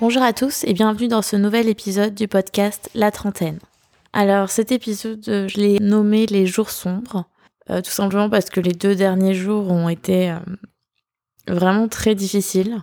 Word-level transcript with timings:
Bonjour 0.00 0.22
à 0.22 0.32
tous 0.32 0.64
et 0.64 0.72
bienvenue 0.72 1.08
dans 1.08 1.20
ce 1.20 1.36
nouvel 1.36 1.68
épisode 1.68 2.14
du 2.14 2.26
podcast 2.26 2.88
La 2.94 3.10
Trentaine. 3.10 3.58
Alors 4.14 4.48
cet 4.48 4.72
épisode, 4.72 5.22
euh, 5.28 5.46
je 5.46 5.60
l'ai 5.60 5.78
nommé 5.78 6.24
Les 6.24 6.46
jours 6.46 6.70
sombres, 6.70 7.26
euh, 7.68 7.82
tout 7.82 7.90
simplement 7.90 8.30
parce 8.30 8.48
que 8.48 8.60
les 8.60 8.72
deux 8.72 8.94
derniers 8.94 9.34
jours 9.34 9.70
ont 9.70 9.90
été 9.90 10.30
euh, 10.30 10.38
vraiment 11.48 11.86
très 11.86 12.14
difficiles. 12.14 12.78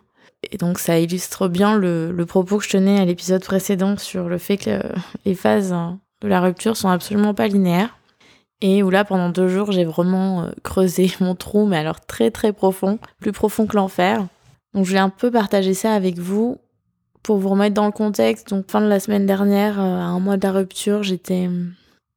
Et 0.51 0.57
donc 0.57 0.77
ça 0.77 0.99
illustre 0.99 1.47
bien 1.47 1.75
le, 1.75 2.13
propos 2.27 2.59
que 2.59 2.65
je 2.65 2.69
tenais 2.69 2.99
à 2.99 3.05
l'épisode 3.05 3.43
précédent 3.43 3.97
sur 3.97 4.29
le 4.29 4.37
fait 4.37 4.57
que 4.57 4.79
les 5.25 5.33
phases 5.33 5.73
de 6.21 6.27
la 6.27 6.39
rupture 6.39 6.77
sont 6.77 6.89
absolument 6.89 7.33
pas 7.33 7.47
linéaires. 7.47 7.97
Et 8.61 8.83
où 8.83 8.91
là, 8.91 9.03
pendant 9.03 9.29
deux 9.29 9.47
jours, 9.47 9.71
j'ai 9.71 9.85
vraiment 9.85 10.51
creusé 10.63 11.11
mon 11.19 11.33
trou, 11.33 11.65
mais 11.65 11.77
alors 11.77 11.99
très 11.99 12.29
très 12.29 12.53
profond, 12.53 12.99
plus 13.19 13.31
profond 13.31 13.65
que 13.65 13.75
l'enfer. 13.75 14.27
Donc 14.75 14.85
je 14.85 14.89
voulais 14.89 14.99
un 14.99 15.09
peu 15.09 15.31
partager 15.31 15.73
ça 15.73 15.95
avec 15.95 16.19
vous 16.19 16.59
pour 17.23 17.37
vous 17.37 17.49
remettre 17.49 17.73
dans 17.73 17.85
le 17.85 17.91
contexte. 17.91 18.49
Donc 18.49 18.69
fin 18.69 18.81
de 18.81 18.87
la 18.87 18.99
semaine 18.99 19.25
dernière, 19.25 19.79
à 19.79 19.83
un 19.83 20.19
mois 20.19 20.37
de 20.37 20.43
la 20.43 20.51
rupture, 20.51 21.03
j'étais 21.03 21.49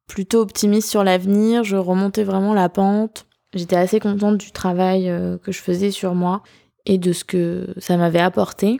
plutôt 0.07 0.41
optimiste 0.41 0.89
sur 0.89 1.03
l'avenir, 1.03 1.63
je 1.63 1.77
remontais 1.77 2.23
vraiment 2.23 2.53
la 2.53 2.69
pente. 2.69 3.25
J'étais 3.53 3.75
assez 3.75 3.99
contente 3.99 4.37
du 4.37 4.51
travail 4.51 5.13
que 5.43 5.51
je 5.51 5.59
faisais 5.59 5.91
sur 5.91 6.15
moi 6.15 6.41
et 6.85 6.97
de 6.97 7.11
ce 7.11 7.25
que 7.25 7.67
ça 7.77 7.97
m'avait 7.97 8.19
apporté. 8.19 8.79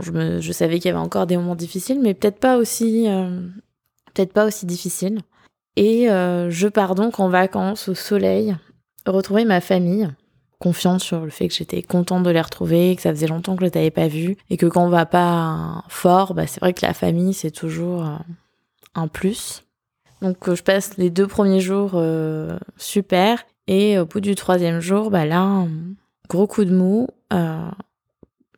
je, 0.00 0.52
savais 0.52 0.78
qu'il 0.78 0.90
y 0.90 0.94
avait 0.94 0.98
encore 0.98 1.26
des 1.26 1.36
moments 1.36 1.54
difficiles, 1.54 2.00
mais 2.00 2.12
peut-être 2.12 2.38
pas 2.38 2.58
aussi, 2.58 3.06
peut-être 4.12 4.34
pas 4.34 4.46
aussi 4.46 4.66
difficiles. 4.66 5.20
Et 5.76 6.08
je 6.08 6.68
pars 6.68 6.94
donc 6.94 7.18
en 7.18 7.30
vacances 7.30 7.88
au 7.88 7.94
soleil, 7.94 8.54
retrouver 9.06 9.46
ma 9.46 9.62
famille 9.62 10.10
confiante 10.62 11.00
sur 11.00 11.22
le 11.22 11.30
fait 11.30 11.48
que 11.48 11.54
j'étais 11.54 11.82
contente 11.82 12.22
de 12.22 12.30
les 12.30 12.40
retrouver, 12.40 12.94
que 12.94 13.02
ça 13.02 13.10
faisait 13.10 13.26
longtemps 13.26 13.56
que 13.56 13.62
je 13.62 13.66
ne 13.66 13.70
t'avais 13.70 13.90
pas 13.90 14.06
vu, 14.06 14.36
et 14.48 14.56
que 14.56 14.66
quand 14.66 14.84
on 14.84 14.90
va 14.90 15.06
pas 15.06 15.82
fort, 15.88 16.34
bah, 16.34 16.46
c'est 16.46 16.60
vrai 16.60 16.72
que 16.72 16.86
la 16.86 16.94
famille, 16.94 17.34
c'est 17.34 17.50
toujours 17.50 18.06
euh, 18.06 18.14
un 18.94 19.08
plus. 19.08 19.64
Donc 20.20 20.48
euh, 20.48 20.54
je 20.54 20.62
passe 20.62 20.96
les 20.98 21.10
deux 21.10 21.26
premiers 21.26 21.58
jours 21.58 21.92
euh, 21.94 22.56
super, 22.76 23.42
et 23.66 23.98
au 23.98 24.06
bout 24.06 24.20
du 24.20 24.36
troisième 24.36 24.78
jour, 24.78 25.10
bah 25.10 25.26
là, 25.26 25.66
gros 26.28 26.46
coup 26.46 26.64
de 26.64 26.74
mou. 26.74 27.08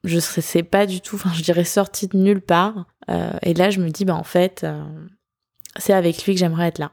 je 0.04 0.18
sais 0.18 0.62
pas 0.62 0.84
du 0.84 1.00
tout, 1.00 1.16
enfin 1.16 1.32
je 1.32 1.42
dirais 1.42 1.64
sortie 1.64 2.08
de 2.08 2.18
nulle 2.18 2.42
part. 2.42 2.84
et 3.42 3.54
là, 3.54 3.70
je 3.70 3.80
me 3.80 3.88
dis, 3.88 4.04
bah 4.04 4.14
en 4.14 4.24
fait, 4.24 4.66
c'est 5.78 5.94
avec 5.94 6.22
lui 6.26 6.34
que 6.34 6.40
j'aimerais 6.40 6.68
être 6.68 6.78
là 6.78 6.92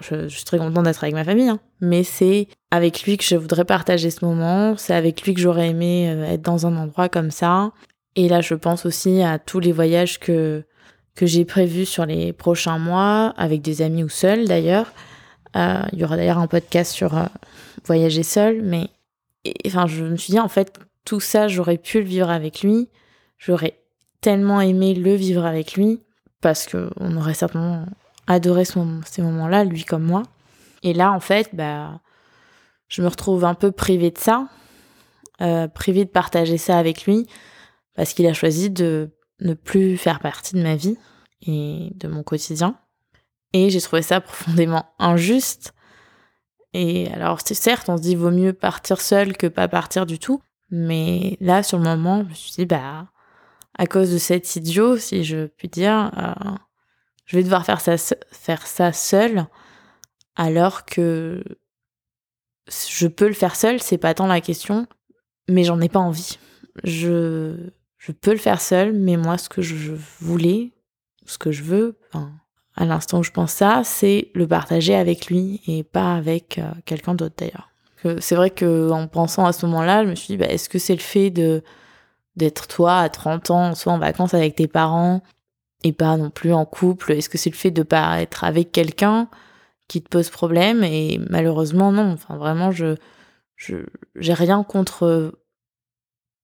je, 0.00 0.28
suis 0.28 0.44
très 0.44 0.58
contente 0.58 0.84
d'être 0.84 1.02
avec 1.02 1.14
ma 1.14 1.24
famille, 1.24 1.48
hein. 1.48 1.60
mais 1.80 2.04
c'est 2.04 2.48
avec 2.70 3.02
lui 3.04 3.16
que 3.16 3.24
je 3.24 3.36
voudrais 3.36 3.64
partager 3.64 4.10
ce 4.10 4.24
moment, 4.24 4.76
c'est 4.76 4.94
avec 4.94 5.22
lui 5.22 5.34
que 5.34 5.40
j'aurais 5.40 5.68
aimé 5.68 6.10
euh, 6.10 6.24
être 6.24 6.42
dans 6.42 6.66
un 6.66 6.76
endroit 6.76 7.08
comme 7.08 7.30
ça. 7.30 7.72
Et 8.14 8.28
là, 8.28 8.40
je 8.40 8.54
pense 8.54 8.86
aussi 8.86 9.22
à 9.22 9.38
tous 9.38 9.60
les 9.60 9.72
voyages 9.72 10.18
que, 10.18 10.64
que 11.14 11.26
j'ai 11.26 11.44
prévus 11.44 11.86
sur 11.86 12.06
les 12.06 12.32
prochains 12.32 12.78
mois, 12.78 13.34
avec 13.36 13.62
des 13.62 13.82
amis 13.82 14.04
ou 14.04 14.08
seuls 14.08 14.46
d'ailleurs. 14.46 14.92
Euh, 15.56 15.82
il 15.92 15.98
y 15.98 16.04
aura 16.04 16.16
d'ailleurs 16.16 16.38
un 16.38 16.46
podcast 16.46 16.92
sur 16.92 17.16
euh, 17.16 17.24
voyager 17.84 18.22
seul, 18.22 18.62
mais 18.62 18.88
enfin, 19.66 19.86
je 19.86 20.04
me 20.04 20.16
suis 20.16 20.32
dit, 20.32 20.40
en 20.40 20.48
fait, 20.48 20.78
tout 21.04 21.20
ça, 21.20 21.48
j'aurais 21.48 21.78
pu 21.78 22.00
le 22.00 22.06
vivre 22.06 22.30
avec 22.30 22.62
lui. 22.62 22.88
J'aurais 23.38 23.78
tellement 24.20 24.60
aimé 24.60 24.94
le 24.94 25.14
vivre 25.14 25.44
avec 25.44 25.74
lui, 25.74 26.00
parce 26.40 26.66
qu'on 26.66 27.16
aurait 27.16 27.34
certainement 27.34 27.86
adoré 28.26 28.64
ces 28.64 29.22
moments-là, 29.22 29.64
lui 29.64 29.84
comme 29.84 30.04
moi. 30.04 30.22
Et 30.82 30.94
là, 30.94 31.12
en 31.12 31.20
fait, 31.20 31.50
bah, 31.52 32.00
je 32.88 33.02
me 33.02 33.08
retrouve 33.08 33.44
un 33.44 33.54
peu 33.54 33.72
privée 33.72 34.10
de 34.10 34.18
ça, 34.18 34.48
euh, 35.40 35.68
privée 35.68 36.04
de 36.04 36.10
partager 36.10 36.58
ça 36.58 36.78
avec 36.78 37.04
lui, 37.06 37.26
parce 37.94 38.12
qu'il 38.12 38.26
a 38.26 38.32
choisi 38.32 38.70
de 38.70 39.10
ne 39.40 39.54
plus 39.54 39.96
faire 39.96 40.20
partie 40.20 40.54
de 40.54 40.62
ma 40.62 40.76
vie 40.76 40.96
et 41.42 41.92
de 41.94 42.08
mon 42.08 42.22
quotidien. 42.22 42.78
Et 43.52 43.70
j'ai 43.70 43.80
trouvé 43.80 44.02
ça 44.02 44.20
profondément 44.22 44.86
injuste. 44.98 45.74
Et 46.72 47.10
alors, 47.12 47.40
certes, 47.40 47.88
on 47.88 47.96
se 47.96 48.02
dit 48.02 48.14
vaut 48.14 48.30
mieux 48.30 48.52
partir 48.52 49.00
seul 49.00 49.36
que 49.36 49.46
pas 49.46 49.68
partir 49.68 50.04
du 50.06 50.18
tout. 50.18 50.42
Mais 50.70 51.36
là, 51.40 51.62
sur 51.62 51.78
le 51.78 51.84
moment, 51.84 52.22
je 52.24 52.28
me 52.28 52.34
suis 52.34 52.52
dit, 52.52 52.66
bah, 52.66 53.06
à 53.78 53.86
cause 53.86 54.12
de 54.12 54.18
cet 54.18 54.56
idiot, 54.56 54.96
si 54.96 55.24
je 55.24 55.46
puis 55.46 55.68
dire, 55.68 56.10
euh, 56.16 56.54
je 57.26 57.36
vais 57.36 57.42
devoir 57.42 57.64
faire 57.64 57.80
ça, 57.80 57.96
faire 58.30 58.66
seul, 58.66 59.46
alors 60.36 60.84
que 60.84 61.42
je 62.88 63.06
peux 63.06 63.26
le 63.26 63.34
faire 63.34 63.56
seul, 63.56 63.80
c'est 63.80 63.98
pas 63.98 64.14
tant 64.14 64.26
la 64.26 64.40
question, 64.40 64.86
mais 65.48 65.64
j'en 65.64 65.80
ai 65.80 65.88
pas 65.88 66.00
envie. 66.00 66.38
Je, 66.84 67.56
je 67.98 68.12
peux 68.12 68.32
le 68.32 68.38
faire 68.38 68.60
seul, 68.60 68.92
mais 68.92 69.16
moi, 69.16 69.38
ce 69.38 69.48
que 69.48 69.62
je 69.62 69.92
voulais, 70.20 70.72
ce 71.26 71.38
que 71.38 71.52
je 71.52 71.62
veux, 71.62 71.98
à 72.76 72.84
l'instant 72.84 73.18
où 73.18 73.22
je 73.22 73.30
pense 73.30 73.52
ça, 73.52 73.82
c'est 73.84 74.30
le 74.34 74.46
partager 74.46 74.94
avec 74.94 75.26
lui 75.26 75.62
et 75.66 75.82
pas 75.82 76.14
avec 76.14 76.58
euh, 76.58 76.70
quelqu'un 76.84 77.14
d'autre 77.14 77.34
d'ailleurs. 77.38 77.70
C'est 78.20 78.36
vrai 78.36 78.50
que 78.50 78.90
en 78.92 79.08
pensant 79.08 79.46
à 79.46 79.52
ce 79.52 79.66
moment-là, 79.66 80.04
je 80.04 80.10
me 80.10 80.14
suis 80.14 80.28
dit, 80.28 80.36
bah, 80.36 80.46
est-ce 80.46 80.68
que 80.68 80.78
c'est 80.78 80.94
le 80.94 81.00
fait 81.00 81.30
de 81.30 81.64
d'être 82.36 82.68
toi 82.68 82.98
à 82.98 83.08
30 83.08 83.50
ans, 83.50 83.74
soit 83.74 83.92
en 83.92 83.98
vacances 83.98 84.34
avec 84.34 84.54
tes 84.54 84.68
parents, 84.68 85.22
et 85.84 85.92
pas 85.92 86.16
non 86.16 86.30
plus 86.30 86.52
en 86.52 86.64
couple 86.64 87.12
Est-ce 87.12 87.28
que 87.28 87.38
c'est 87.38 87.50
le 87.50 87.56
fait 87.56 87.70
de 87.70 87.82
pas 87.82 88.20
être 88.20 88.44
avec 88.44 88.72
quelqu'un 88.72 89.28
qui 89.88 90.02
te 90.02 90.08
pose 90.08 90.30
problème? 90.30 90.82
Et 90.84 91.20
malheureusement, 91.30 91.92
non. 91.92 92.12
Enfin, 92.12 92.36
vraiment, 92.36 92.70
je 92.70 92.96
j'ai 94.16 94.34
rien 94.34 94.62
contre 94.64 95.32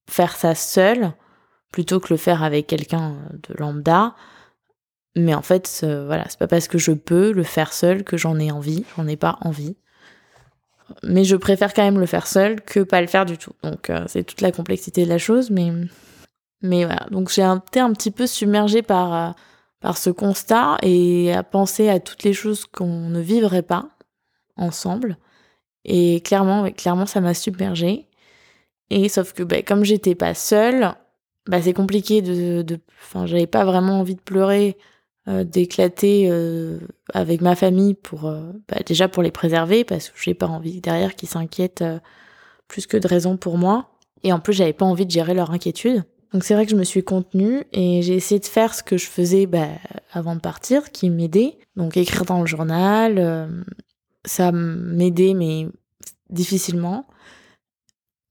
faire 0.09 0.35
ça 0.37 0.55
seul 0.55 1.13
plutôt 1.71 2.01
que 2.01 2.13
le 2.13 2.17
faire 2.17 2.43
avec 2.43 2.67
quelqu'un 2.67 3.17
de 3.49 3.55
lambda. 3.59 4.15
Mais 5.15 5.35
en 5.35 5.43
fait, 5.43 5.85
voilà, 6.07 6.25
c'est 6.29 6.39
pas 6.39 6.47
parce 6.47 6.69
que 6.69 6.79
je 6.79 6.93
peux 6.93 7.33
le 7.33 7.43
faire 7.43 7.73
seul 7.73 8.05
que 8.05 8.17
j'en 8.17 8.39
ai 8.39 8.51
envie. 8.51 8.85
J'en 8.97 9.07
ai 9.07 9.17
pas 9.17 9.39
envie. 9.43 9.77
Mais 11.03 11.25
je 11.25 11.37
préfère 11.37 11.75
quand 11.75 11.83
même 11.83 11.99
le 11.99 12.07
faire 12.07 12.27
seul 12.27 12.61
que 12.61 12.81
pas 12.81 13.01
le 13.01 13.07
faire 13.07 13.27
du 13.27 13.39
tout. 13.39 13.53
Donc 13.63 13.91
euh, 13.91 14.05
c'est 14.07 14.25
toute 14.25 14.41
la 14.41 14.53
complexité 14.53 15.05
de 15.05 15.09
la 15.09 15.19
chose, 15.19 15.51
mais 15.51 15.71
mais 16.63 16.85
voilà, 16.85 17.07
donc 17.11 17.29
j'ai 17.31 17.43
été 17.43 17.81
un 17.81 17.93
petit 17.93 18.11
peu 18.13 18.27
submergée 18.27 18.83
par, 18.83 19.15
euh, 19.15 19.33
par 19.81 19.99
ce 19.99 20.11
constat 20.11 20.79
et 20.83 21.33
à 21.33 21.43
penser 21.43 21.89
à 21.89 22.01
toutes 22.01 22.23
les 22.23 22.33
choses 22.33 22.67
qu'on 22.67 23.09
ne 23.09 23.21
vivrait 23.21 23.63
pas 23.63 23.89
ensemble. 24.57 25.19
Et 25.85 26.21
clairement, 26.21 26.71
clairement, 26.71 27.07
ça 27.07 27.21
m'a 27.21 27.35
submergée. 27.35 28.09
Et 28.91 29.09
sauf 29.09 29.33
que 29.33 29.43
bah, 29.43 29.63
comme 29.63 29.85
j'étais 29.85 30.15
pas 30.15 30.35
seule, 30.35 30.95
bah, 31.47 31.61
c'est 31.61 31.73
compliqué 31.73 32.23
de, 32.23 32.65
enfin, 33.03 33.27
j'avais 33.27 33.49
pas 33.49 33.65
vraiment 33.65 34.01
envie 34.01 34.15
de 34.15 34.21
pleurer, 34.21 34.77
euh, 35.29 35.45
d'éclater 35.45 36.29
euh, 36.31 36.79
avec 37.13 37.41
ma 37.41 37.57
famille 37.57 37.95
pour, 37.95 38.23
bah, 38.69 38.79
déjà 38.87 39.09
pour 39.09 39.23
les 39.25 39.31
préserver 39.33 39.85
parce 39.85 40.11
que 40.11 40.21
j'ai 40.21 40.35
pas 40.35 40.47
envie 40.47 40.81
derrière 40.81 41.17
qu'ils 41.17 41.29
s'inquiètent 41.29 41.85
plus 42.69 42.87
que 42.87 42.97
de 42.97 43.09
raison 43.09 43.37
pour 43.37 43.59
moi. 43.59 43.91
Et 44.23 44.33
en 44.33 44.39
plus, 44.39 44.53
j'avais 44.53 44.73
pas 44.73 44.87
envie 44.87 45.07
de 45.07 45.11
gérer 45.11 45.35
leur 45.35 45.51
inquiétude. 45.51 46.05
Donc 46.33 46.45
c'est 46.45 46.55
vrai 46.55 46.65
que 46.65 46.71
je 46.71 46.77
me 46.77 46.85
suis 46.85 47.05
contenue 47.05 47.65
et 47.73 48.01
j'ai 48.03 48.15
essayé 48.15 48.41
de 48.41 48.47
faire 48.47 48.75
ce 48.75 48.83
que 48.83 48.97
je 48.97 49.07
faisais 49.07 49.47
bah, 49.47 49.69
avant 50.13 50.35
de 50.35 50.41
partir, 50.41 50.91
qui 50.91 51.11
m'aidait. 51.11 51.59
Donc 51.77 51.97
écrire 51.97 52.25
dans 52.25 52.41
le 52.41 52.47
journal, 52.47 53.19
euh, 53.19 53.47
ça 54.25 54.51
m'aidait 54.53 55.35
mais 55.35 55.69
difficilement. 56.31 57.07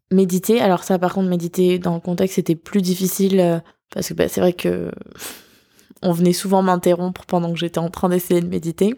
Méditer, 0.10 0.60
alors 0.60 0.84
ça 0.84 0.98
par 1.00 1.14
contre 1.14 1.30
méditer 1.30 1.80
dans 1.80 1.94
le 1.94 2.02
contexte 2.02 2.36
c'était 2.36 2.56
plus 2.56 2.82
difficile 2.82 3.40
euh, 3.40 3.60
parce 3.94 4.10
que 4.10 4.14
bah, 4.14 4.28
c'est 4.28 4.42
vrai 4.42 4.54
que 4.54 4.92
on 6.02 6.12
venait 6.12 6.34
souvent 6.34 6.64
m'interrompre 6.64 7.26
pendant 7.28 7.54
que 7.54 7.60
j'étais 7.60 7.80
en 7.80 7.90
train 7.90 8.10
d'essayer 8.10 8.42
de 8.42 8.48
méditer. 8.48 8.96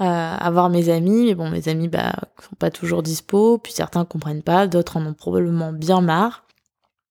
Euh, 0.00 0.04
avoir 0.04 0.70
mes 0.70 0.88
amis, 0.88 1.26
mais 1.26 1.34
bon 1.34 1.50
mes 1.50 1.68
amis 1.68 1.88
bah 1.88 2.12
sont 2.42 2.56
pas 2.56 2.70
toujours 2.70 3.02
dispo, 3.02 3.58
puis 3.58 3.72
certains 3.72 4.04
comprennent 4.04 4.42
pas, 4.42 4.66
d'autres 4.66 4.96
en 4.96 5.06
ont 5.06 5.14
probablement 5.14 5.72
bien 5.72 6.00
marre. 6.00 6.43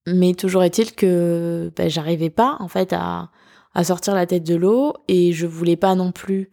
Mais 0.05 0.33
toujours 0.33 0.63
est-il 0.63 0.93
que 0.93 1.71
bah, 1.75 1.87
j'arrivais 1.87 2.29
pas 2.29 2.57
en 2.59 2.67
fait 2.67 2.93
à, 2.93 3.29
à 3.73 3.83
sortir 3.83 4.13
la 4.13 4.25
tête 4.25 4.43
de 4.43 4.55
l'eau 4.55 4.93
et 5.07 5.31
je 5.33 5.47
voulais 5.47 5.75
pas 5.75 5.95
non 5.95 6.11
plus 6.11 6.49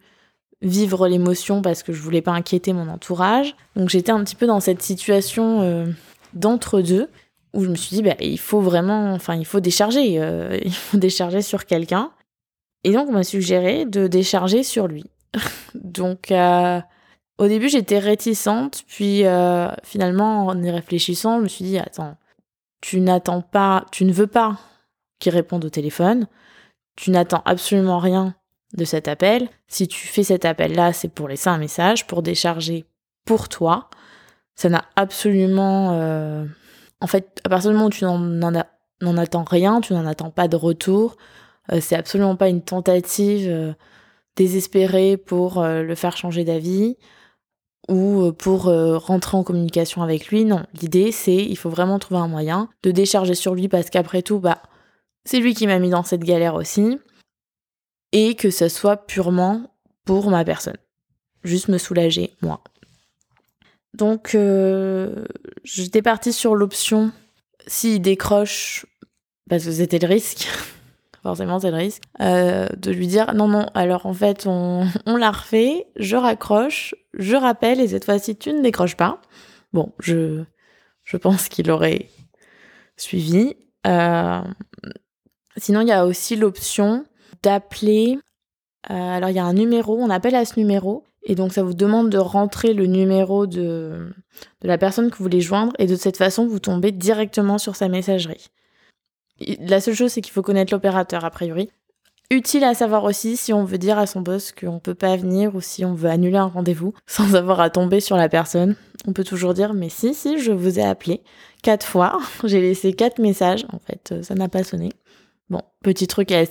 vivre 0.61 1.07
l'émotion 1.07 1.61
parce 1.61 1.83
que 1.83 1.93
je 1.93 2.01
voulais 2.01 2.21
pas 2.21 2.31
inquiéter 2.31 2.73
mon 2.73 2.87
entourage. 2.87 3.55
Donc 3.75 3.89
j'étais 3.89 4.11
un 4.11 4.23
petit 4.23 4.35
peu 4.35 4.45
dans 4.47 4.59
cette 4.59 4.81
situation 4.81 5.61
euh, 5.61 5.87
d'entre-deux 6.33 7.09
où 7.53 7.63
je 7.63 7.69
me 7.69 7.75
suis 7.75 7.95
dit 7.95 8.03
bah, 8.03 8.15
il 8.19 8.39
faut 8.39 8.61
vraiment, 8.61 9.13
enfin 9.13 9.35
il 9.35 9.45
faut 9.45 9.59
décharger, 9.59 10.21
euh, 10.21 10.57
il 10.65 10.73
faut 10.73 10.97
décharger 10.97 11.41
sur 11.41 11.65
quelqu'un. 11.65 12.11
Et 12.83 12.91
donc 12.91 13.09
on 13.09 13.13
m'a 13.13 13.23
suggéré 13.23 13.85
de 13.85 14.07
décharger 14.07 14.63
sur 14.63 14.87
lui. 14.87 15.05
donc 15.75 16.31
euh, 16.31 16.79
au 17.37 17.47
début 17.47 17.69
j'étais 17.69 17.99
réticente, 17.99 18.83
puis 18.87 19.23
finalement 19.83 20.47
en 20.47 20.61
y 20.61 20.69
réfléchissant 20.69 21.37
je 21.37 21.43
me 21.43 21.47
suis 21.47 21.65
dit 21.65 21.79
attends 21.79 22.15
tu 22.81 22.99
n'attends 22.99 23.41
pas, 23.41 23.85
tu 23.91 24.05
ne 24.05 24.11
veux 24.11 24.27
pas 24.27 24.57
qu'il 25.19 25.33
réponde 25.33 25.63
au 25.63 25.69
téléphone, 25.69 26.27
tu 26.95 27.11
n'attends 27.11 27.43
absolument 27.45 27.99
rien 27.99 28.35
de 28.75 28.85
cet 28.85 29.07
appel. 29.07 29.47
Si 29.67 29.87
tu 29.87 30.07
fais 30.07 30.23
cet 30.23 30.45
appel-là, 30.45 30.93
c'est 30.93 31.07
pour 31.09 31.27
laisser 31.27 31.49
un 31.49 31.57
message, 31.57 32.07
pour 32.07 32.21
décharger 32.23 32.85
pour 33.25 33.49
toi. 33.49 33.89
Ça 34.55 34.69
n'a 34.69 34.85
absolument... 34.95 35.91
Euh, 35.93 36.45
en 36.99 37.07
fait, 37.07 37.39
à 37.43 37.49
partir 37.49 37.71
du 37.71 37.75
moment 37.75 37.87
où 37.87 37.91
tu 37.91 38.05
n'en 38.05 39.17
attends 39.17 39.43
rien, 39.43 39.81
tu 39.81 39.93
n'en 39.93 40.05
attends 40.05 40.31
pas 40.31 40.47
de 40.47 40.55
retour. 40.55 41.17
Euh, 41.71 41.79
c'est 41.81 41.95
absolument 41.95 42.35
pas 42.35 42.49
une 42.49 42.61
tentative 42.61 43.47
euh, 43.49 43.73
désespérée 44.35 45.17
pour 45.17 45.61
le 45.63 45.95
faire 45.95 46.15
changer 46.15 46.43
d'avis 46.43 46.97
ou 47.89 48.31
pour 48.31 48.63
rentrer 48.65 49.37
en 49.37 49.43
communication 49.43 50.01
avec 50.01 50.27
lui. 50.27 50.45
Non, 50.45 50.63
l'idée 50.79 51.11
c'est 51.11 51.35
il 51.35 51.57
faut 51.57 51.69
vraiment 51.69 51.99
trouver 51.99 52.19
un 52.19 52.27
moyen 52.27 52.69
de 52.83 52.91
décharger 52.91 53.35
sur 53.35 53.55
lui 53.55 53.67
parce 53.67 53.89
qu'après 53.89 54.21
tout, 54.21 54.39
bah 54.39 54.61
c'est 55.25 55.39
lui 55.39 55.53
qui 55.53 55.67
m'a 55.67 55.79
mis 55.79 55.89
dans 55.89 56.03
cette 56.03 56.23
galère 56.23 56.55
aussi 56.55 56.97
et 58.11 58.35
que 58.35 58.49
ce 58.49 58.67
soit 58.69 58.97
purement 58.97 59.73
pour 60.05 60.29
ma 60.29 60.43
personne. 60.43 60.77
Juste 61.43 61.67
me 61.67 61.77
soulager, 61.77 62.35
moi. 62.41 62.61
Donc, 63.93 64.35
euh, 64.35 65.25
j'étais 65.63 66.01
partie 66.01 66.33
sur 66.33 66.55
l'option, 66.55 67.11
s'il 67.67 68.01
décroche, 68.01 68.85
parce 69.49 69.65
que 69.65 69.71
c'était 69.71 69.99
le 69.99 70.07
risque, 70.07 70.47
forcément 71.23 71.59
c'est 71.59 71.71
le 71.71 71.77
risque, 71.77 72.03
euh, 72.19 72.67
de 72.77 72.91
lui 72.91 73.07
dire 73.07 73.33
non, 73.33 73.47
non, 73.47 73.67
alors 73.73 74.05
en 74.05 74.13
fait, 74.13 74.45
on, 74.47 74.87
on 75.05 75.17
l'a 75.17 75.31
refait, 75.31 75.87
je 75.95 76.15
raccroche, 76.15 76.95
je 77.13 77.35
rappelle, 77.35 77.79
et 77.79 77.87
cette 77.87 78.05
fois-ci, 78.05 78.35
tu 78.35 78.53
ne 78.53 78.61
décroches 78.61 78.97
pas. 78.97 79.21
Bon, 79.73 79.91
je, 79.99 80.43
je 81.03 81.17
pense 81.17 81.47
qu'il 81.47 81.71
aurait 81.71 82.09
suivi. 82.97 83.55
Euh, 83.87 84.41
sinon, 85.57 85.81
il 85.81 85.87
y 85.87 85.93
a 85.93 86.05
aussi 86.05 86.35
l'option 86.35 87.05
d'appeler. 87.43 88.19
alors, 88.83 89.29
il 89.29 89.35
y 89.35 89.39
a 89.39 89.45
un 89.45 89.53
numéro, 89.53 89.97
on 89.97 90.09
appelle 90.09 90.35
à 90.35 90.45
ce 90.45 90.59
numéro, 90.59 91.05
et 91.23 91.35
donc 91.35 91.53
ça 91.53 91.63
vous 91.63 91.73
demande 91.73 92.09
de 92.09 92.17
rentrer 92.17 92.73
le 92.73 92.85
numéro 92.85 93.45
de, 93.47 94.11
de 94.61 94.67
la 94.67 94.77
personne 94.77 95.11
que 95.11 95.17
vous 95.17 95.23
voulez 95.23 95.41
joindre 95.41 95.73
et 95.77 95.85
de 95.85 95.95
cette 95.95 96.17
façon 96.17 96.47
vous 96.47 96.59
tombez 96.59 96.91
directement 96.91 97.57
sur 97.57 97.75
sa 97.75 97.87
messagerie. 97.89 98.47
La 99.59 99.81
seule 99.81 99.95
chose 99.95 100.11
c'est 100.11 100.21
qu'il 100.21 100.33
faut 100.33 100.41
connaître 100.41 100.73
l'opérateur 100.73 101.25
a 101.25 101.31
priori. 101.31 101.69
Utile 102.29 102.63
à 102.63 102.73
savoir 102.73 103.03
aussi 103.03 103.35
si 103.35 103.51
on 103.51 103.65
veut 103.65 103.77
dire 103.77 103.99
à 103.99 104.07
son 104.07 104.21
boss 104.21 104.53
qu'on 104.53 104.79
peut 104.79 104.95
pas 104.95 105.17
venir 105.17 105.53
ou 105.53 105.59
si 105.59 105.83
on 105.83 105.93
veut 105.93 106.09
annuler 106.09 106.37
un 106.37 106.45
rendez-vous 106.45 106.93
sans 107.07 107.35
avoir 107.35 107.59
à 107.59 107.69
tomber 107.69 107.99
sur 107.99 108.15
la 108.15 108.29
personne. 108.29 108.75
On 109.05 109.13
peut 109.13 109.23
toujours 109.23 109.53
dire 109.53 109.73
mais 109.73 109.89
si 109.89 110.13
si 110.13 110.39
je 110.39 110.51
vous 110.51 110.79
ai 110.79 110.83
appelé 110.83 111.21
quatre 111.61 111.85
fois, 111.85 112.19
j'ai 112.43 112.61
laissé 112.61 112.93
quatre 112.93 113.19
messages 113.19 113.65
en 113.73 113.79
fait 113.79 114.11
euh, 114.11 114.23
ça 114.23 114.35
n'a 114.35 114.47
pas 114.47 114.63
sonné. 114.63 114.89
Bon 115.49 115.61
petit 115.83 116.07
truc 116.07 116.31
et 116.31 116.47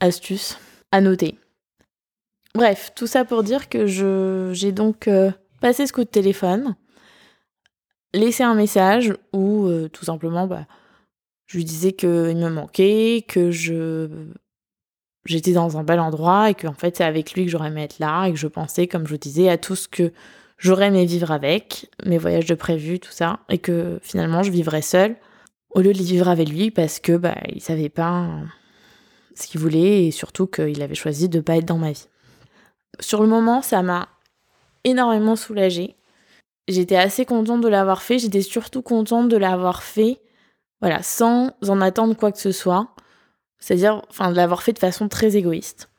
astuce, 0.00 0.58
à 0.92 1.00
noter. 1.00 1.38
Bref, 2.54 2.92
tout 2.94 3.06
ça 3.06 3.24
pour 3.24 3.42
dire 3.42 3.68
que 3.68 3.86
j'ai 3.86 4.72
donc 4.72 5.08
euh, 5.08 5.30
passé 5.60 5.86
ce 5.86 5.92
coup 5.92 6.04
de 6.04 6.08
téléphone, 6.08 6.74
laissé 8.12 8.42
un 8.42 8.54
message 8.54 9.14
où 9.32 9.66
euh, 9.66 9.88
tout 9.88 10.04
simplement 10.04 10.46
bah, 10.46 10.66
je 11.48 11.56
lui 11.56 11.64
disais 11.64 11.92
qu'il 11.92 12.08
me 12.08 12.50
manquait, 12.50 13.24
que 13.26 13.50
je 13.50 14.08
j'étais 15.24 15.52
dans 15.52 15.76
un 15.76 15.82
bel 15.82 16.00
endroit 16.00 16.50
et 16.50 16.54
que 16.54 16.66
en 16.66 16.72
fait 16.74 16.96
c'est 16.96 17.04
avec 17.04 17.32
lui 17.34 17.44
que 17.44 17.50
j'aurais 17.50 17.68
aimé 17.68 17.82
être 17.82 17.98
là 17.98 18.26
et 18.26 18.32
que 18.32 18.38
je 18.38 18.46
pensais, 18.46 18.86
comme 18.86 19.06
je 19.06 19.16
disais, 19.16 19.48
à 19.48 19.58
tout 19.58 19.74
ce 19.74 19.88
que 19.88 20.12
j'aurais 20.58 20.86
aimé 20.86 21.04
vivre 21.04 21.32
avec, 21.32 21.90
mes 22.06 22.18
voyages 22.18 22.46
de 22.46 22.54
prévu, 22.54 23.00
tout 23.00 23.10
ça, 23.10 23.40
et 23.48 23.58
que 23.58 23.98
finalement 24.02 24.42
je 24.42 24.50
vivrais 24.50 24.82
seule 24.82 25.16
au 25.70 25.80
lieu 25.80 25.92
de 25.92 26.02
vivre 26.02 26.28
avec 26.28 26.48
lui 26.48 26.70
parce 26.70 27.00
que 27.00 27.16
bah 27.16 27.36
il 27.48 27.60
savait 27.60 27.90
pas 27.90 28.28
ce 29.34 29.46
qu'il 29.46 29.60
voulait 29.60 30.06
et 30.06 30.10
surtout 30.10 30.46
qu'il 30.46 30.82
avait 30.82 30.94
choisi 30.94 31.28
de 31.28 31.40
pas 31.40 31.56
être 31.56 31.64
dans 31.64 31.78
ma 31.78 31.92
vie. 31.92 32.08
Sur 33.00 33.22
le 33.22 33.28
moment, 33.28 33.62
ça 33.62 33.82
m'a 33.82 34.08
énormément 34.84 35.36
soulagée. 35.36 35.96
J'étais 36.66 36.96
assez 36.96 37.24
contente 37.24 37.60
de 37.60 37.68
l'avoir 37.68 38.02
fait. 38.02 38.18
J'étais 38.18 38.42
surtout 38.42 38.82
contente 38.82 39.28
de 39.28 39.36
l'avoir 39.36 39.82
fait, 39.82 40.20
voilà, 40.80 41.02
sans 41.02 41.52
en 41.66 41.80
attendre 41.80 42.14
quoi 42.16 42.32
que 42.32 42.38
ce 42.38 42.52
soit. 42.52 42.88
C'est-à-dire, 43.58 44.02
enfin, 44.10 44.30
de 44.30 44.36
l'avoir 44.36 44.62
fait 44.62 44.72
de 44.72 44.78
façon 44.78 45.08
très 45.08 45.36
égoïste. 45.36 45.90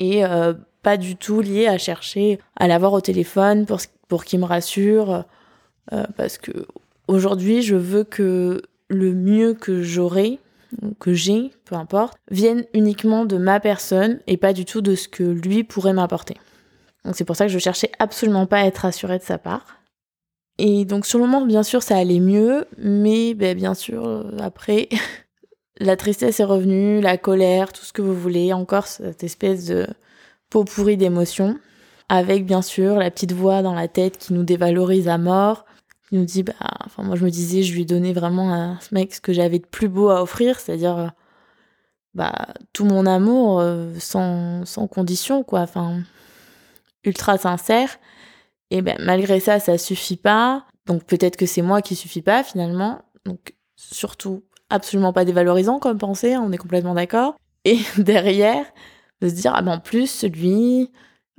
Et 0.00 0.24
euh, 0.24 0.54
pas 0.82 0.96
du 0.96 1.16
tout 1.16 1.40
lié 1.40 1.68
à 1.68 1.78
chercher 1.78 2.40
à 2.56 2.66
l'avoir 2.66 2.92
au 2.92 3.00
téléphone 3.00 3.66
pour, 3.66 3.80
pour 4.08 4.24
qu'il 4.24 4.40
me 4.40 4.44
rassure. 4.44 5.24
Euh, 5.92 6.04
parce 6.16 6.38
que 6.38 6.66
aujourd'hui, 7.06 7.62
je 7.62 7.76
veux 7.76 8.04
que 8.04 8.62
le 8.88 9.14
mieux 9.14 9.54
que 9.54 9.82
j'aurai, 9.82 10.38
que 10.98 11.12
j'ai, 11.12 11.50
peu 11.64 11.76
importe, 11.76 12.16
viennent 12.30 12.64
uniquement 12.74 13.24
de 13.24 13.36
ma 13.36 13.60
personne 13.60 14.20
et 14.26 14.36
pas 14.36 14.52
du 14.52 14.64
tout 14.64 14.80
de 14.80 14.94
ce 14.94 15.08
que 15.08 15.22
lui 15.22 15.64
pourrait 15.64 15.92
m'apporter. 15.92 16.36
Donc 17.04 17.16
c'est 17.16 17.24
pour 17.24 17.36
ça 17.36 17.46
que 17.46 17.52
je 17.52 17.58
cherchais 17.58 17.90
absolument 17.98 18.46
pas 18.46 18.58
à 18.58 18.66
être 18.66 18.78
rassurée 18.78 19.18
de 19.18 19.24
sa 19.24 19.38
part. 19.38 19.81
Et 20.58 20.84
donc 20.84 21.06
sur 21.06 21.18
le 21.18 21.26
moment, 21.26 21.44
bien 21.44 21.62
sûr, 21.62 21.82
ça 21.82 21.96
allait 21.96 22.20
mieux, 22.20 22.66
mais 22.78 23.34
ben, 23.34 23.56
bien 23.56 23.74
sûr, 23.74 24.06
euh, 24.06 24.36
après, 24.40 24.88
la 25.80 25.96
tristesse 25.96 26.40
est 26.40 26.44
revenue, 26.44 27.00
la 27.00 27.16
colère, 27.16 27.72
tout 27.72 27.84
ce 27.84 27.92
que 27.92 28.02
vous 28.02 28.14
voulez, 28.14 28.52
encore 28.52 28.86
cette 28.86 29.24
espèce 29.24 29.66
de 29.66 29.86
peau 30.50 30.64
pourrie 30.64 30.96
d'émotions, 30.96 31.58
avec 32.08 32.44
bien 32.44 32.62
sûr 32.62 32.96
la 32.96 33.10
petite 33.10 33.32
voix 33.32 33.62
dans 33.62 33.74
la 33.74 33.88
tête 33.88 34.18
qui 34.18 34.34
nous 34.34 34.42
dévalorise 34.42 35.08
à 35.08 35.18
mort, 35.18 35.64
il 36.12 36.18
nous 36.18 36.26
dit, 36.26 36.42
bah, 36.42 36.52
enfin, 36.84 37.02
moi 37.02 37.16
je 37.16 37.24
me 37.24 37.30
disais, 37.30 37.62
je 37.62 37.74
lui 37.74 37.86
donnais 37.86 38.12
vraiment 38.12 38.52
à 38.52 38.78
ce 38.80 38.94
mec 38.94 39.14
ce 39.14 39.20
que 39.20 39.32
j'avais 39.32 39.58
de 39.58 39.66
plus 39.66 39.88
beau 39.88 40.10
à 40.10 40.22
offrir, 40.22 40.60
c'est-à-dire, 40.60 40.98
euh, 40.98 41.08
bah, 42.14 42.32
tout 42.74 42.84
mon 42.84 43.06
amour 43.06 43.60
euh, 43.60 43.94
sans, 43.98 44.66
sans 44.66 44.86
condition, 44.86 45.42
quoi, 45.42 45.60
enfin, 45.60 46.02
ultra 47.04 47.38
sincère. 47.38 47.98
Et 48.72 48.80
ben, 48.80 48.96
malgré 49.00 49.38
ça, 49.38 49.60
ça 49.60 49.76
suffit 49.76 50.16
pas. 50.16 50.64
Donc 50.86 51.04
peut-être 51.04 51.36
que 51.36 51.44
c'est 51.44 51.60
moi 51.60 51.82
qui 51.82 51.94
suffit 51.94 52.22
pas 52.22 52.42
finalement. 52.42 53.02
Donc 53.26 53.54
surtout 53.76 54.44
absolument 54.70 55.12
pas 55.12 55.26
dévalorisant 55.26 55.78
comme 55.78 55.98
pensée, 55.98 56.38
on 56.38 56.50
est 56.52 56.56
complètement 56.56 56.94
d'accord. 56.94 57.36
Et 57.66 57.78
derrière, 57.98 58.64
de 59.20 59.28
se 59.28 59.34
dire, 59.34 59.52
ah 59.54 59.60
ben 59.60 59.74
en 59.74 59.78
plus, 59.78 60.24
lui, 60.24 60.90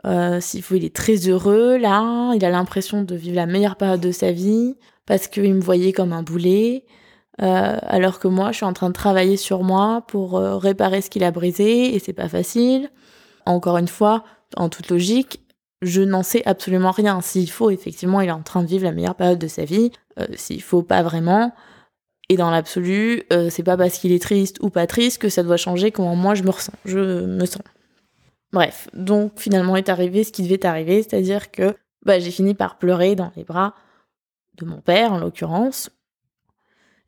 euh, 0.05 0.39
s'il 0.39 0.61
faut, 0.61 0.75
il 0.75 0.85
est 0.85 0.95
très 0.95 1.27
heureux 1.27 1.77
là, 1.77 2.33
il 2.35 2.45
a 2.45 2.51
l'impression 2.51 3.01
de 3.01 3.15
vivre 3.15 3.35
la 3.35 3.47
meilleure 3.47 3.77
période 3.77 3.99
de 3.99 4.11
sa 4.11 4.31
vie 4.31 4.75
parce 5.07 5.27
qu'il 5.27 5.55
me 5.55 5.59
voyait 5.61 5.91
comme 5.91 6.13
un 6.13 6.21
boulet, 6.21 6.85
euh, 7.41 7.77
alors 7.81 8.19
que 8.19 8.27
moi, 8.27 8.51
je 8.51 8.57
suis 8.57 8.65
en 8.65 8.73
train 8.73 8.89
de 8.89 8.93
travailler 8.93 9.37
sur 9.37 9.63
moi 9.63 10.03
pour 10.07 10.37
euh, 10.37 10.57
réparer 10.57 11.01
ce 11.01 11.09
qu'il 11.09 11.23
a 11.23 11.31
brisé 11.31 11.95
et 11.95 11.97
c'est 11.97 12.13
pas 12.13 12.29
facile. 12.29 12.91
Encore 13.47 13.77
une 13.77 13.87
fois, 13.87 14.23
en 14.55 14.69
toute 14.69 14.91
logique, 14.91 15.42
je 15.83 16.01
n'en 16.01 16.23
sais 16.23 16.41
absolument 16.45 16.91
rien. 16.91 17.21
S'il 17.21 17.49
faut, 17.49 17.69
effectivement, 17.69 18.21
il 18.21 18.29
est 18.29 18.31
en 18.31 18.41
train 18.41 18.63
de 18.63 18.67
vivre 18.67 18.85
la 18.85 18.91
meilleure 18.91 19.15
période 19.15 19.39
de 19.39 19.47
sa 19.47 19.65
vie. 19.65 19.91
S'il 20.35 20.61
faut, 20.61 20.81
pas 20.81 21.03
vraiment. 21.03 21.53
Et 22.29 22.37
dans 22.37 22.49
l'absolu, 22.49 23.23
c'est 23.49 23.63
pas 23.63 23.77
parce 23.77 23.97
qu'il 23.97 24.11
est 24.11 24.21
triste 24.21 24.57
ou 24.61 24.69
pas 24.69 24.87
triste 24.87 25.21
que 25.21 25.29
ça 25.29 25.43
doit 25.43 25.57
changer 25.57 25.91
comment 25.91 26.15
moi 26.15 26.35
je 26.35 26.43
me 26.43 26.49
ressens. 26.49 26.73
Je 26.85 27.25
me 27.25 27.45
sens. 27.45 27.61
Bref, 28.51 28.87
donc 28.93 29.39
finalement 29.39 29.75
est 29.75 29.89
arrivé 29.89 30.23
ce 30.23 30.31
qui 30.31 30.43
devait 30.43 30.65
arriver, 30.65 31.03
c'est-à-dire 31.03 31.51
que 31.51 31.75
bah, 32.05 32.19
j'ai 32.19 32.31
fini 32.31 32.53
par 32.53 32.77
pleurer 32.77 33.15
dans 33.15 33.31
les 33.35 33.43
bras 33.43 33.73
de 34.57 34.65
mon 34.65 34.79
père, 34.79 35.11
en 35.11 35.17
l'occurrence. 35.17 35.89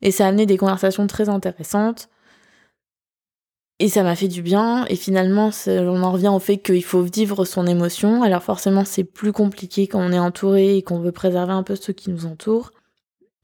Et 0.02 0.10
ça 0.10 0.26
a 0.26 0.28
amené 0.28 0.44
des 0.44 0.56
conversations 0.56 1.06
très 1.06 1.28
intéressantes. 1.28 2.08
Et 3.78 3.88
ça 3.88 4.02
m'a 4.02 4.16
fait 4.16 4.28
du 4.28 4.42
bien. 4.42 4.86
Et 4.86 4.96
finalement, 4.96 5.50
on 5.66 6.02
en 6.02 6.12
revient 6.12 6.28
au 6.28 6.38
fait 6.38 6.58
qu'il 6.58 6.84
faut 6.84 7.02
vivre 7.02 7.44
son 7.44 7.66
émotion. 7.66 8.22
Alors 8.22 8.42
forcément, 8.42 8.84
c'est 8.84 9.04
plus 9.04 9.32
compliqué 9.32 9.86
quand 9.86 10.00
on 10.00 10.12
est 10.12 10.18
entouré 10.18 10.78
et 10.78 10.82
qu'on 10.82 11.00
veut 11.00 11.12
préserver 11.12 11.52
un 11.52 11.62
peu 11.62 11.76
ceux 11.76 11.92
qui 11.92 12.10
nous 12.10 12.26
entourent. 12.26 12.72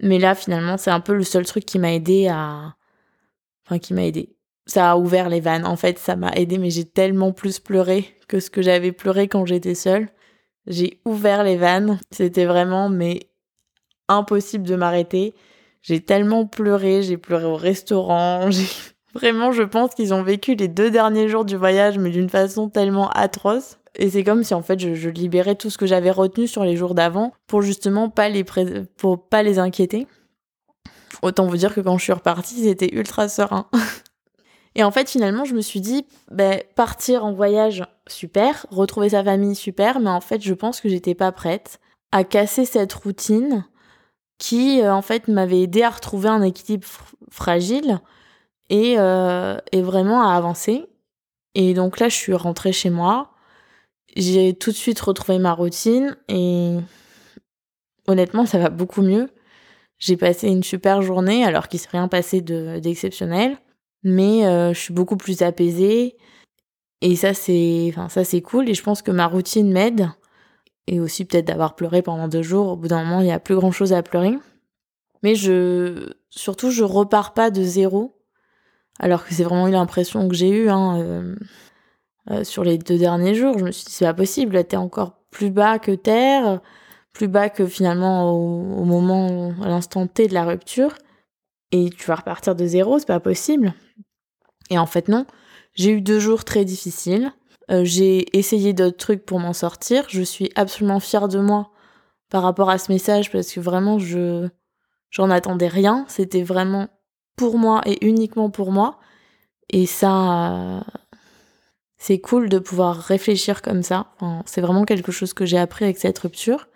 Mais 0.01 0.19
là, 0.19 0.35
finalement, 0.35 0.79
c'est 0.79 0.91
un 0.91 1.01
peu 1.01 1.15
le 1.15 1.25
seul 1.25 1.45
truc 1.45 1.65
qui 1.65 1.79
m'a 1.79 1.93
aidé 1.93 2.29
à... 2.29 2.75
Enfin, 3.65 3.79
qui 3.79 3.95
m'a 3.95 4.05
aidé 4.05 4.35
ça 4.67 4.93
a 4.93 4.97
ouvert 4.97 5.29
les 5.29 5.41
vannes. 5.41 5.67
En 5.67 5.77
fait, 5.77 5.99
ça 5.99 6.17
m'a 6.17 6.31
aidé, 6.33 6.59
mais 6.59 6.71
j'ai 6.71 6.85
tellement 6.85 7.33
plus 7.33 7.59
pleuré 7.59 8.17
que 8.29 8.41
ce 8.41 8.51
que 8.51 8.62
j'avais 8.62 8.93
pleuré 8.93 9.29
quand 9.29 9.47
j'étais 9.47 9.75
seule. 9.75 10.09
J'ai 10.67 11.01
ouvert 11.05 11.45
les 11.45 11.57
vannes. 11.57 12.01
C'était 12.11 12.47
vraiment, 12.47 12.89
mais 12.89 13.21
impossible 14.09 14.65
de 14.65 14.77
m'arrêter. 14.77 15.35
J'ai 15.83 16.01
tellement 16.01 16.47
pleuré. 16.47 17.03
J'ai 17.03 17.17
pleuré 17.17 17.45
au 17.45 17.57
restaurant. 17.57 18.49
Vraiment, 19.14 19.52
je 19.52 19.62
pense 19.62 19.95
qu'ils 19.95 20.14
ont 20.14 20.23
vécu 20.23 20.54
les 20.54 20.69
deux 20.69 20.90
derniers 20.90 21.28
jours 21.28 21.45
du 21.45 21.57
voyage, 21.57 21.99
mais 21.99 22.11
d'une 22.11 22.31
façon 22.31 22.69
tellement 22.69 23.11
atroce. 23.11 23.78
Et 23.95 24.09
c'est 24.09 24.25
comme 24.25 24.42
si 24.42 24.54
en 24.54 24.62
fait 24.62 24.81
je, 24.81 25.09
libérais 25.11 25.54
tout 25.54 25.69
ce 25.69 25.76
que 25.76 25.87
j'avais 25.87 26.11
retenu 26.11 26.47
sur 26.47 26.64
les 26.64 26.76
jours 26.76 26.95
d'avant 26.95 27.33
pour 27.47 27.61
justement 27.61 28.09
pas 28.09 28.31
les 28.31 28.42
pour 28.97 29.28
pas 29.28 29.42
les 29.42 29.59
inquiéter. 29.59 30.07
Autant 31.21 31.47
vous 31.47 31.59
dire 31.59 31.75
que 31.75 31.81
quand 31.81 31.99
je 31.99 32.04
suis 32.04 32.12
repartie, 32.12 32.62
c'était 32.62 32.95
ultra 32.95 33.28
serein. 33.28 33.69
Et 34.75 34.83
en 34.83 34.90
fait, 34.90 35.11
finalement, 35.11 35.45
je 35.45 35.54
me 35.54 35.61
suis 35.61 35.83
dit, 35.83 36.07
ben, 36.31 36.62
partir 36.75 37.26
en 37.26 37.33
voyage, 37.33 37.85
super, 38.09 38.66
retrouver 38.71 39.11
sa 39.11 39.23
famille, 39.23 39.54
super, 39.54 40.00
mais 40.00 40.09
en 40.09 40.23
fait, 40.23 40.40
je 40.40 40.54
pense 40.54 40.81
que 40.81 40.88
j'étais 40.88 41.14
pas 41.14 41.31
prête 41.31 41.78
à 42.11 42.25
casser 42.25 42.64
cette 42.64 42.95
routine 42.95 43.66
qui, 44.38 44.81
euh, 44.81 44.95
en 44.95 45.02
fait, 45.02 45.28
m'avait 45.28 45.61
aidé 45.61 45.83
à 45.83 45.90
retrouver 45.90 46.31
un 46.31 46.42
équilibre 46.42 46.87
fragile 47.31 48.00
et, 48.71 48.99
euh, 48.99 49.57
vraiment 49.75 50.28
à 50.28 50.35
avancer. 50.35 50.87
Et 51.54 51.75
donc 51.75 52.00
là, 52.00 52.09
je 52.09 52.16
suis 52.16 52.35
rentrée 52.35 52.73
chez 52.73 52.90
moi. 52.90 53.33
J'ai 54.16 54.54
tout 54.54 54.71
de 54.71 54.76
suite 54.76 55.00
retrouvé 55.00 55.38
ma 55.38 55.52
routine 55.52 56.16
et 56.28 56.78
honnêtement, 58.07 58.47
ça 58.47 58.59
va 58.59 58.71
beaucoup 58.71 59.02
mieux. 59.02 59.31
j'ai 59.99 60.16
passé 60.16 60.49
une 60.49 60.62
super 60.64 61.02
journée 61.02 61.45
alors 61.45 61.69
qu'il 61.69 61.81
s'est 61.81 61.88
rien 61.92 62.09
passé 62.09 62.40
d'exceptionnel, 62.40 63.57
mais 64.02 64.47
euh, 64.47 64.75
je 64.75 64.81
suis 64.81 64.95
beaucoup 64.95 65.16
plus 65.16 65.42
apaisée 65.42 66.16
et 67.02 67.16
ça 67.16 67.35
c'est, 67.35 67.92
enfin 67.97 68.23
cool 68.45 68.69
et 68.69 68.75
je 68.75 68.83
pense 68.83 69.02
que 69.02 69.11
ma 69.11 69.26
routine 69.26 69.73
m'aide 69.73 70.09
et 70.87 71.00
aussi 71.00 71.25
peut-être 71.25 71.47
d'avoir 71.47 71.76
pleuré 71.76 72.02
pendant 72.02 72.28
deux 72.28 72.42
jours. 72.42 72.69
Au 72.69 72.76
bout 72.76 72.88
d'un 72.88 73.04
moment, 73.04 73.21
il 73.21 73.28
y 73.28 73.33
a 73.33 73.40
plus 73.40 73.54
grand 73.54 73.73
chose 73.73 73.92
à 73.92 74.02
pleurer, 74.02 74.37
mais 75.23 75.35
je, 75.35 76.14
surtout 76.31 76.71
je 76.71 76.85
repars 76.85 77.35
pas 77.35 77.50
de 77.50 77.62
zéro 77.62 78.22
alors 78.99 79.25
que 79.25 79.35
c'est 79.35 79.45
vraiment 79.45 79.67
l'impression 79.67 80.29
que 80.29 80.35
j'ai 80.35 80.51
eue 80.51 80.69
hein, 80.69 80.99
euh, 81.01 81.37
euh, 82.31 82.45
sur 82.45 82.65
les 82.65 82.79
deux 82.79 82.99
derniers 82.99 83.35
jours. 83.35 83.59
Je 83.59 83.65
me 83.65 83.73
suis 83.73 83.85
dit, 83.85 83.93
c'est 83.93 84.05
pas 84.05 84.15
possible, 84.15 84.65
t'es 84.65 84.77
encore 84.77 85.19
plus 85.31 85.51
bas 85.51 85.79
que 85.79 85.93
terre, 85.93 86.61
plus 87.13 87.29
bas 87.29 87.49
que 87.49 87.67
finalement 87.67 88.33
au, 88.33 88.85
moment, 88.85 89.55
à 89.63 89.69
l'instant 89.69 90.07
T 90.07 90.29
de 90.29 90.35
la 90.35 90.45
rupture, 90.45 90.95
et 91.73 91.91
tu 91.91 92.07
vas 92.07 92.17
repartir 92.17 92.55
de 92.55 92.67
zéro, 92.67 92.99
c'est 92.99 93.07
pas 93.07 93.21
possible. 93.21 93.75
Et 94.71 94.79
en 94.79 94.87
fait, 94.87 95.09
non. 95.09 95.27
J'ai 95.75 95.91
eu 95.91 96.01
deux 96.03 96.21
jours 96.21 96.45
très 96.45 96.65
difficiles. 96.65 97.33
Euh, 97.71 97.83
j'ai 97.85 98.37
essayé 98.37 98.75
d'autres 98.75 98.99
trucs 98.99 99.25
pour 99.25 99.39
m'en 99.39 99.55
sortir. 99.55 100.05
Je 100.09 100.23
suis 100.23 100.51
absolument 100.55 101.01
fière 101.01 101.29
de 101.29 101.39
moi 101.39 101.71
par 102.29 102.43
rapport 102.43 102.69
à 102.69 102.79
ce 102.79 102.93
message 102.93 103.31
parce 103.31 103.51
que 103.53 103.61
vraiment, 103.61 103.99
je 103.99 104.49
j'en 105.11 105.31
attendais 105.31 105.69
rien. 105.69 106.05
C'était 106.09 106.43
vraiment 106.43 106.89
pour 107.37 107.59
moi 107.59 107.83
et 107.87 108.05
uniquement 108.07 108.51
pour 108.51 108.73
moi. 108.73 108.99
Et 109.71 109.87
ça, 109.87 110.85
c'est 111.99 112.21
cool 112.21 112.49
de 112.49 112.59
pouvoir 112.59 112.97
réfléchir 112.97 113.62
comme 113.62 113.83
ça. 113.83 114.07
c'est 114.47 114.61
vraiment 114.61 114.85
quelque 114.85 115.12
chose 115.12 115.33
que 115.33 115.47
j'ai 115.47 115.59
appris 115.59 115.85
avec 115.85 115.99
cette 115.99 116.19
rupture. 116.19 116.69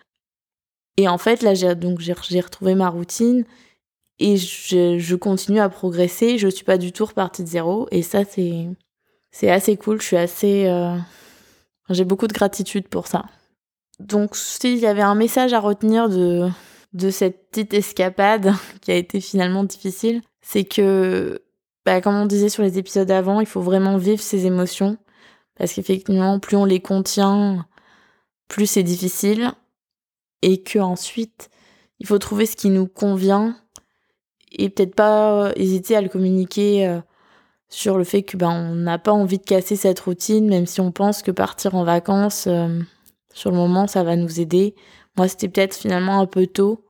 Et 0.97 1.09
en 1.09 1.19
fait, 1.19 1.43
là, 1.43 1.55
j'ai 1.55 1.75
donc 1.75 2.01
j'ai 2.01 2.41
retrouvé 2.41 2.75
ma 2.75 2.89
routine 2.89 3.45
et 4.19 4.37
je, 4.37 5.15
continue 5.15 5.61
à 5.61 5.69
progresser. 5.69 6.39
Je 6.39 6.49
suis 6.49 6.65
pas 6.65 6.79
du 6.79 6.93
tout 6.93 7.05
repartie 7.05 7.43
de 7.43 7.49
zéro. 7.49 7.87
Et 7.91 8.03
ça, 8.03 8.25
c'est 8.25 8.67
c'est 9.31 9.51
assez 9.51 9.77
cool. 9.77 10.01
Je 10.01 10.07
suis 10.07 10.17
assez, 10.17 10.67
euh, 10.67 10.97
j'ai 11.91 12.05
beaucoup 12.05 12.27
de 12.27 12.33
gratitude 12.33 12.89
pour 12.89 13.07
ça. 13.07 13.25
Donc, 13.99 14.37
s'il 14.37 14.79
y 14.79 14.87
avait 14.87 15.03
un 15.03 15.15
message 15.15 15.53
à 15.53 15.61
retenir 15.61 16.09
de 16.09 16.49
de 16.97 17.11
cette 17.11 17.51
petite 17.51 17.75
escapade 17.75 18.53
qui 18.81 18.91
a 18.91 18.97
été 18.97 19.21
finalement 19.21 19.65
difficile, 19.65 20.23
c'est 20.41 20.65
que, 20.65 21.43
bah, 21.85 22.01
comme 22.01 22.17
on 22.17 22.27
disait 22.27 22.49
sur 22.49 22.63
les 22.63 22.79
épisodes 22.79 23.11
avant, 23.11 23.41
il 23.41 23.47
faut 23.47 23.61
vraiment 23.61 23.99
vivre 23.99 24.23
ses 24.23 24.47
émotions. 24.47 24.97
Parce 25.59 25.73
qu'effectivement, 25.73 26.39
plus 26.39 26.57
on 26.57 26.65
les 26.65 26.81
contient, 26.81 27.67
plus 28.49 28.67
c'est 28.67 28.83
difficile. 28.83 29.53
Et 30.43 30.63
que 30.63 30.79
ensuite, 30.79 31.51
il 31.99 32.07
faut 32.07 32.19
trouver 32.19 32.47
ce 32.47 32.57
qui 32.57 32.71
nous 32.71 32.87
convient. 32.87 33.57
Et 34.53 34.69
peut-être 34.69 34.95
pas 34.95 35.53
hésiter 35.57 35.97
à 35.97 36.01
le 36.01 36.09
communiquer 36.09 36.87
euh, 36.87 37.01
sur 37.69 37.99
le 37.99 38.05
fait 38.05 38.23
que 38.23 38.37
ben 38.37 38.51
on 38.51 38.75
n'a 38.75 38.99
pas 38.99 39.13
envie 39.13 39.39
de 39.39 39.45
casser 39.45 39.77
cette 39.77 40.01
routine, 40.01 40.49
même 40.49 40.67
si 40.67 40.81
on 40.81 40.93
pense 40.93 41.23
que 41.23 41.31
partir 41.31 41.75
en 41.75 41.85
vacances, 41.85 42.47
euh, 42.47 42.81
sur 43.35 43.51
le 43.51 43.57
moment, 43.57 43.87
ça 43.87 44.03
va 44.03 44.17
nous 44.17 44.41
aider. 44.41 44.75
Moi, 45.17 45.29
c'était 45.29 45.49
peut-être 45.49 45.75
finalement 45.75 46.21
un 46.21 46.27
peu 46.27 46.47
tôt 46.47 46.86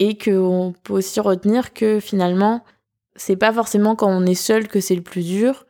et 0.00 0.16
qu'on 0.16 0.74
peut 0.82 0.94
aussi 0.94 1.20
retenir 1.20 1.72
que 1.74 2.00
finalement, 2.00 2.64
c'est 3.14 3.36
pas 3.36 3.52
forcément 3.52 3.94
quand 3.94 4.08
on 4.08 4.24
est 4.24 4.34
seul 4.34 4.66
que 4.66 4.80
c'est 4.80 4.96
le 4.96 5.02
plus 5.02 5.24
dur. 5.24 5.66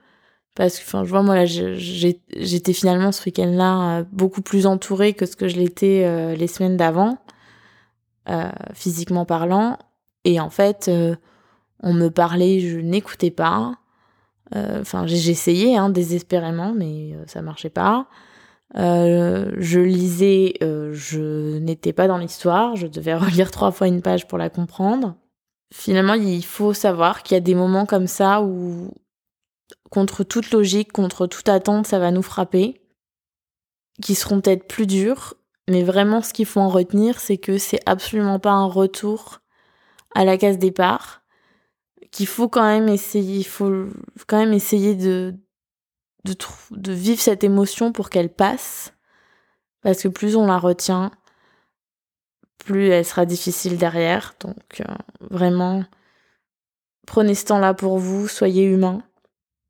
Parce 0.54 0.78
que, 0.78 0.84
enfin, 0.84 1.04
je 1.04 1.10
vois, 1.10 1.22
moi, 1.22 1.34
là, 1.34 1.46
j'étais 1.46 2.72
finalement 2.72 3.12
ce 3.12 3.24
week-end-là 3.26 3.98
euh, 3.98 4.04
beaucoup 4.12 4.42
plus 4.42 4.66
entourée 4.66 5.14
que 5.14 5.26
ce 5.26 5.36
que 5.36 5.48
je 5.48 5.56
l'étais 5.56 6.04
euh, 6.04 6.34
les 6.34 6.46
semaines 6.46 6.76
d'avant, 6.76 7.18
euh, 8.28 8.50
physiquement 8.72 9.24
parlant. 9.24 9.78
Et 10.24 10.38
en 10.38 10.50
fait, 10.50 10.90
on 11.82 11.92
me 11.92 12.08
parlait, 12.08 12.60
je 12.60 12.78
n'écoutais 12.78 13.30
pas. 13.30 13.74
Enfin, 14.54 15.06
j'ai 15.06 15.30
essayé, 15.30 15.78
hein, 15.78 15.88
désespérément, 15.88 16.74
mais 16.76 17.16
ça 17.26 17.40
marchait 17.40 17.70
pas. 17.70 18.06
Euh, 18.76 19.52
je 19.58 19.80
lisais, 19.80 20.54
euh, 20.62 20.92
je 20.92 21.58
n'étais 21.58 21.92
pas 21.92 22.06
dans 22.06 22.18
l'histoire, 22.18 22.76
je 22.76 22.86
devais 22.86 23.14
relire 23.16 23.50
trois 23.50 23.72
fois 23.72 23.88
une 23.88 24.02
page 24.02 24.28
pour 24.28 24.38
la 24.38 24.50
comprendre. 24.50 25.16
Finalement, 25.72 26.14
il 26.14 26.44
faut 26.44 26.72
savoir 26.72 27.22
qu'il 27.22 27.34
y 27.34 27.38
a 27.38 27.40
des 27.40 27.54
moments 27.54 27.86
comme 27.86 28.06
ça 28.06 28.42
où, 28.42 28.92
contre 29.90 30.24
toute 30.24 30.50
logique, 30.50 30.92
contre 30.92 31.26
toute 31.26 31.48
attente, 31.48 31.86
ça 31.86 31.98
va 31.98 32.10
nous 32.10 32.22
frapper, 32.22 32.80
qui 34.02 34.14
seront 34.14 34.40
peut-être 34.40 34.66
plus 34.66 34.86
durs, 34.86 35.34
mais 35.68 35.82
vraiment 35.82 36.22
ce 36.22 36.32
qu'il 36.32 36.46
faut 36.46 36.60
en 36.60 36.68
retenir, 36.68 37.20
c'est 37.20 37.38
que 37.38 37.58
c'est 37.58 37.80
absolument 37.86 38.40
pas 38.40 38.50
un 38.50 38.66
retour 38.66 39.40
à 40.14 40.24
la 40.24 40.36
case 40.36 40.58
départ, 40.58 41.22
qu'il 42.10 42.26
faut 42.26 42.48
quand 42.48 42.64
même 42.64 42.88
essayer, 42.88 43.38
il 43.38 43.46
faut 43.46 43.86
quand 44.26 44.38
même 44.38 44.52
essayer 44.52 44.96
de, 44.96 45.36
de, 46.24 46.92
vivre 46.92 47.20
cette 47.20 47.44
émotion 47.44 47.92
pour 47.92 48.10
qu'elle 48.10 48.32
passe. 48.32 48.92
Parce 49.82 50.02
que 50.02 50.08
plus 50.08 50.36
on 50.36 50.46
la 50.46 50.58
retient, 50.58 51.10
plus 52.58 52.88
elle 52.88 53.04
sera 53.04 53.24
difficile 53.26 53.78
derrière. 53.78 54.34
Donc 54.40 54.80
euh, 54.80 54.94
vraiment, 55.30 55.84
prenez 57.06 57.34
ce 57.34 57.46
temps-là 57.46 57.74
pour 57.74 57.98
vous, 57.98 58.28
soyez 58.28 58.64
humain 58.64 59.02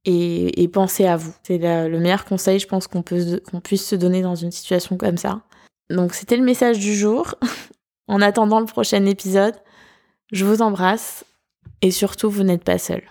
et, 0.05 0.69
pensez 0.73 1.07
à 1.07 1.17
vous. 1.17 1.35
C'est 1.43 1.59
le 1.59 1.99
meilleur 1.99 2.25
conseil, 2.25 2.59
je 2.59 2.67
pense, 2.67 2.87
qu'on 2.87 3.03
qu'on 3.03 3.61
puisse 3.61 3.87
se 3.87 3.97
donner 3.97 4.23
dans 4.23 4.35
une 4.35 4.51
situation 4.51 4.97
comme 4.97 5.19
ça. 5.19 5.43
Donc 5.91 6.15
c'était 6.15 6.37
le 6.37 6.45
message 6.45 6.79
du 6.79 6.95
jour. 6.95 7.35
en 8.09 8.21
attendant 8.21 8.59
le 8.59 8.67
prochain 8.67 9.07
épisode, 9.07 9.55
je 10.33 10.45
vous 10.45 10.63
embrasse 10.63 11.25
et 11.81 11.93
surtout, 11.93 12.29
vous 12.29 12.43
n'êtes 12.43 12.65
pas 12.65 12.79
seul. 12.79 13.03